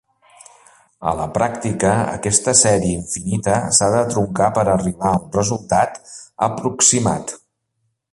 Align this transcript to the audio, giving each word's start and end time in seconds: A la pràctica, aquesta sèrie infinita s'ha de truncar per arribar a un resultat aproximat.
A 1.09 1.11
la 1.17 1.25
pràctica, 1.33 1.91
aquesta 2.13 2.55
sèrie 2.61 2.95
infinita 3.01 3.59
s'ha 3.79 3.89
de 3.97 4.01
truncar 4.15 4.49
per 4.57 4.65
arribar 4.73 5.11
a 5.11 5.21
un 5.21 5.29
resultat 5.39 6.01
aproximat. 6.49 7.37